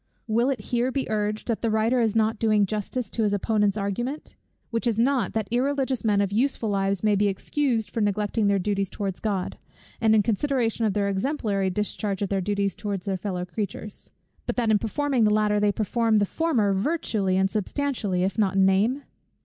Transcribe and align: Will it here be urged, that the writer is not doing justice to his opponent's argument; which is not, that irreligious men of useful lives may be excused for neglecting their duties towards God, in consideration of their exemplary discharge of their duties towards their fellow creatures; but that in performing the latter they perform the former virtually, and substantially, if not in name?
Will 0.25 0.49
it 0.49 0.61
here 0.61 0.91
be 0.91 1.07
urged, 1.11 1.47
that 1.47 1.61
the 1.61 1.69
writer 1.69 1.99
is 2.01 2.15
not 2.15 2.39
doing 2.39 2.65
justice 2.65 3.07
to 3.11 3.21
his 3.21 3.33
opponent's 3.33 3.77
argument; 3.77 4.33
which 4.71 4.87
is 4.87 4.97
not, 4.97 5.33
that 5.33 5.47
irreligious 5.51 6.03
men 6.03 6.21
of 6.21 6.31
useful 6.31 6.69
lives 6.69 7.03
may 7.03 7.13
be 7.15 7.27
excused 7.27 7.91
for 7.91 8.01
neglecting 8.01 8.47
their 8.47 8.57
duties 8.57 8.89
towards 8.89 9.19
God, 9.19 9.59
in 10.01 10.23
consideration 10.23 10.85
of 10.87 10.93
their 10.95 11.07
exemplary 11.07 11.69
discharge 11.69 12.23
of 12.23 12.29
their 12.29 12.41
duties 12.41 12.73
towards 12.73 13.05
their 13.05 13.15
fellow 13.15 13.45
creatures; 13.45 14.09
but 14.47 14.55
that 14.55 14.71
in 14.71 14.79
performing 14.79 15.23
the 15.23 15.31
latter 15.35 15.59
they 15.59 15.71
perform 15.71 16.15
the 16.15 16.25
former 16.25 16.73
virtually, 16.73 17.37
and 17.37 17.51
substantially, 17.51 18.23
if 18.23 18.39
not 18.39 18.55
in 18.55 18.65
name? 18.65 19.03